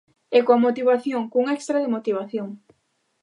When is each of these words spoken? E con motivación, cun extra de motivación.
E 0.37 0.39
con 0.47 0.57
motivación, 0.67 1.21
cun 1.31 1.45
extra 1.55 1.77
de 1.83 1.91
motivación. 1.95 2.49